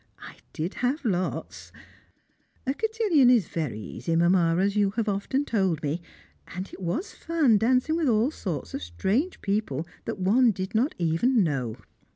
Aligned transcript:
I 0.17 0.37
did 0.51 0.73
have 0.81 1.05
lots! 1.05 1.71
A 2.65 2.73
cotillon 2.73 3.29
is 3.29 3.47
very 3.47 3.79
easy, 3.79 4.15
Mamma, 4.15 4.55
as 4.59 4.75
you 4.75 4.89
have 4.95 5.07
often 5.07 5.45
told 5.45 5.83
me, 5.83 6.01
and 6.55 6.67
it 6.73 6.81
was 6.81 7.13
fun 7.13 7.59
dancing 7.59 7.95
with 7.95 8.07
all 8.09 8.31
sorts 8.31 8.73
of 8.73 8.81
strange 8.81 9.41
people 9.43 9.85
that 10.05 10.17
one 10.17 10.49
did 10.49 10.73
not 10.73 10.95
even 10.97 11.43
know. 11.43 11.75